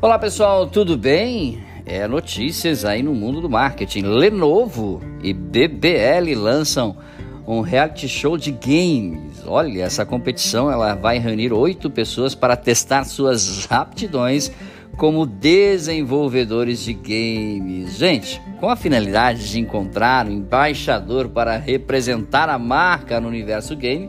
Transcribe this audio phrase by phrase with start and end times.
[0.00, 1.60] Olá pessoal, tudo bem?
[1.84, 4.02] É notícias aí no mundo do marketing.
[4.02, 6.96] Lenovo e BBL lançam
[7.44, 9.42] um reality show de games.
[9.44, 14.52] Olha, essa competição ela vai reunir oito pessoas para testar suas aptidões
[14.96, 17.96] como desenvolvedores de games.
[17.96, 24.08] Gente, com a finalidade de encontrar um embaixador para representar a marca no universo game,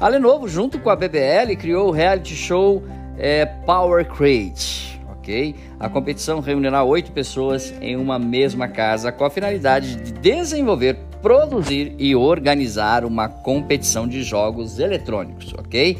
[0.00, 2.82] a Lenovo, junto com a BBL, criou o reality show
[3.18, 4.95] é, Power Crate.
[5.26, 5.54] Ok?
[5.80, 11.94] A competição reunirá oito pessoas em uma mesma casa com a finalidade de desenvolver, produzir
[11.98, 15.98] e organizar uma competição de jogos eletrônicos, ok?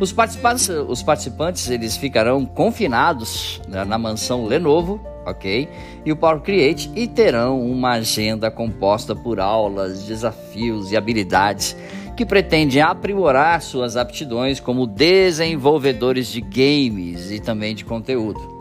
[0.00, 5.68] Os participantes, os participantes eles ficarão confinados né, na mansão Lenovo, ok?
[6.06, 11.76] E o Power Create e terão uma agenda composta por aulas, desafios e habilidades
[12.16, 18.57] que pretendem aprimorar suas aptidões como desenvolvedores de games e também de conteúdo.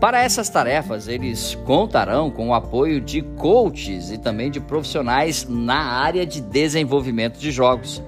[0.00, 5.82] Para essas tarefas, eles contarão com o apoio de coaches e também de profissionais na
[5.82, 8.00] área de desenvolvimento de jogos.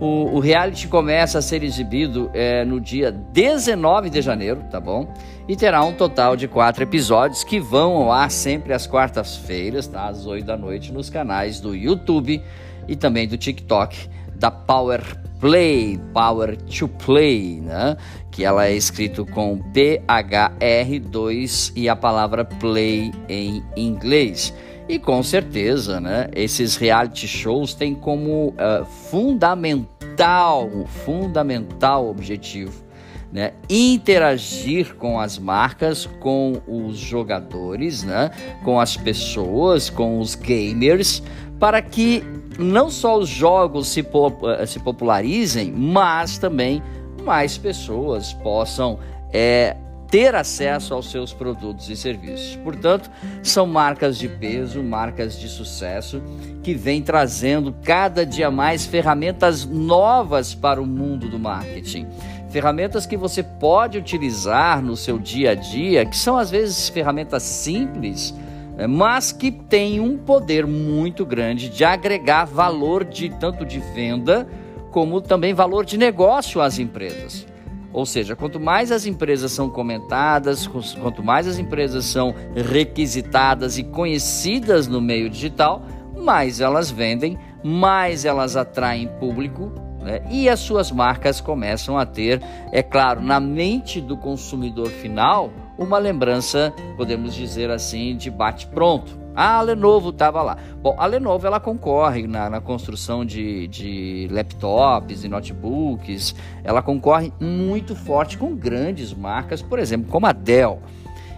[0.00, 5.14] O, o reality começa a ser exibido é, no dia 19 de janeiro, tá bom?
[5.46, 10.08] E terá um total de quatro episódios que vão ao ar sempre às quartas-feiras, tá?
[10.08, 12.42] Às 8 da noite, nos canais do YouTube
[12.88, 15.02] e também do TikTok da Power
[15.40, 17.96] Play, Power to Play, né?
[18.30, 24.54] Que ela é escrito com P-H-R-2 e a palavra play em inglês.
[24.88, 30.68] E com certeza, né, esses reality shows têm como uh, fundamental,
[31.04, 32.89] fundamental objetivo
[33.32, 38.30] né, interagir com as marcas, com os jogadores, né,
[38.64, 41.22] com as pessoas, com os gamers,
[41.58, 42.24] para que
[42.58, 46.82] não só os jogos se, uh, se popularizem, mas também
[47.24, 48.98] mais pessoas possam
[49.32, 49.76] é,
[50.10, 52.56] ter acesso aos seus produtos e serviços.
[52.56, 53.10] Portanto,
[53.42, 56.20] são marcas de peso, marcas de sucesso
[56.62, 62.06] que vêm trazendo cada dia mais ferramentas novas para o mundo do marketing.
[62.50, 67.44] Ferramentas que você pode utilizar no seu dia a dia, que são às vezes ferramentas
[67.44, 68.34] simples,
[68.76, 74.48] né, mas que têm um poder muito grande de agregar valor de tanto de venda
[74.90, 77.46] como também valor de negócio às empresas.
[77.92, 83.84] Ou seja, quanto mais as empresas são comentadas, quanto mais as empresas são requisitadas e
[83.84, 85.84] conhecidas no meio digital,
[86.16, 90.22] mais elas vendem, mais elas atraem público né?
[90.30, 95.98] e as suas marcas começam a ter, é claro, na mente do consumidor final, uma
[95.98, 99.18] lembrança, podemos dizer assim, de bate-pronto.
[99.34, 100.58] Ah, a Lenovo estava lá.
[100.82, 106.34] Bom, a Lenovo ela concorre na, na construção de, de, laptops e notebooks,
[106.64, 110.80] ela concorre muito forte com grandes marcas, por exemplo, como a Dell.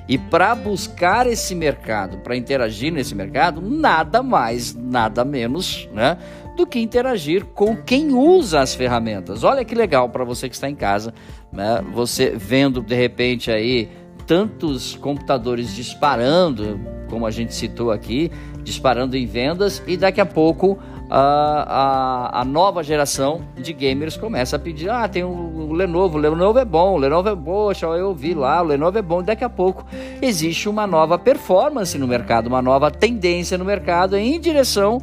[0.08, 6.18] E para buscar esse mercado, para interagir nesse mercado, nada mais, nada menos, né,
[6.56, 9.44] do que interagir com quem usa as ferramentas.
[9.44, 11.14] Olha que legal para você que está em casa,
[11.52, 13.88] né, você vendo de repente aí
[14.26, 18.30] tantos computadores disparando, como a gente citou aqui,
[18.62, 20.78] disparando em vendas, e daqui a pouco
[21.10, 26.16] a, a, a, nova geração de gamers começa a pedir: ah, tem o, o Lenovo,
[26.16, 29.20] o Lenovo é bom, o Lenovo é poxa, eu vi lá, o Lenovo é bom.
[29.20, 29.84] E daqui a pouco
[30.22, 34.98] existe uma nova performance no mercado, uma nova tendência no mercado em direção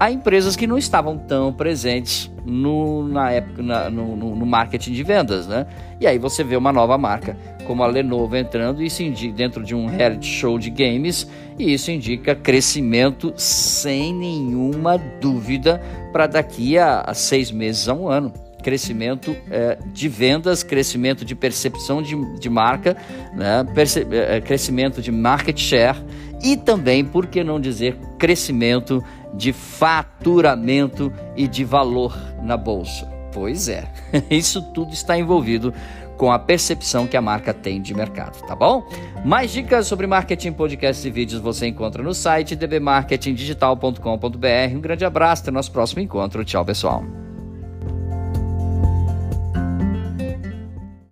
[0.00, 5.02] a empresas que não estavam tão presentes no, na época, na, no, no, marketing de
[5.02, 5.66] vendas, né?
[6.00, 9.74] E aí você vê uma nova marca como a Lenovo entrando isso indica, dentro de
[9.74, 11.28] um reality show de games
[11.58, 18.08] e isso indica crescimento sem nenhuma dúvida para daqui a, a, seis meses a um
[18.08, 18.32] ano.
[18.62, 22.96] Crescimento é, de vendas, crescimento de percepção de, de marca,
[23.34, 23.66] né?
[23.74, 25.98] Perce, é, crescimento de market share
[26.42, 33.06] e também, por que não dizer, crescimento de faturamento e de valor na bolsa.
[33.32, 33.84] Pois é,
[34.30, 35.74] isso tudo está envolvido
[36.16, 38.86] com a percepção que a marca tem de mercado, tá bom?
[39.24, 44.76] Mais dicas sobre marketing, podcasts e vídeos você encontra no site dbmarketingdigital.com.br.
[44.76, 46.44] Um grande abraço, até nosso próximo encontro.
[46.44, 47.19] Tchau, pessoal.